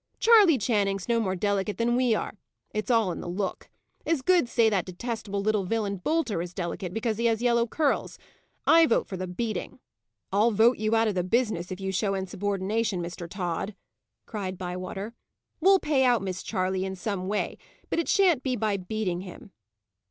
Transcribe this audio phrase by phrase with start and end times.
[0.19, 2.35] "Charley Channing's no more delicate than we are.
[2.73, 3.69] It's all in the look.
[4.03, 8.17] As good say that detestable little villain, Boulter, is delicate, because he has yellow curls.
[8.65, 9.77] I vote for the beating."
[10.33, 13.29] "I'll vote you out of the business, if you show insubordination, Mr.
[13.29, 13.75] Tod,"
[14.25, 15.13] cried Bywater.
[15.59, 17.59] "We'll pay out Miss Charley in some way,
[17.91, 19.51] but it shan't be by beating him."